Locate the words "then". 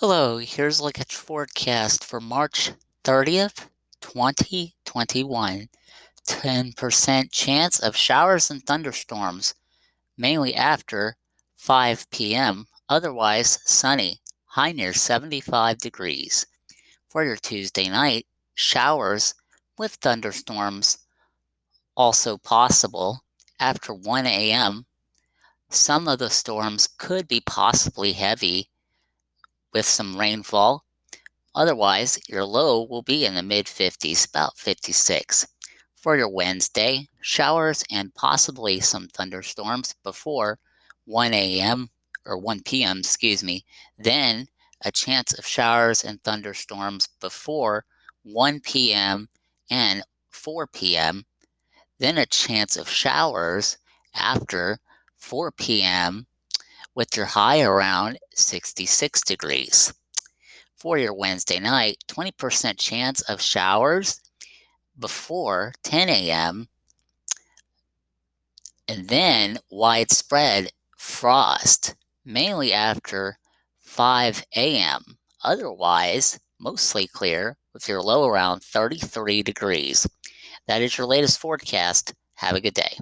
43.98-44.46, 51.98-52.18, 69.08-69.58